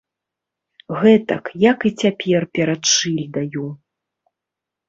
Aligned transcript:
Гэтак, 1.01 1.51
як 1.71 1.79
і 1.89 1.91
цяпер 2.05 2.41
перад 2.59 2.81
шыльдаю. 2.95 3.67